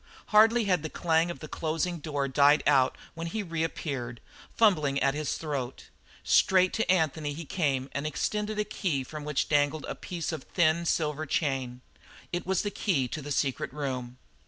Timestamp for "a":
8.57-8.63, 9.87-9.93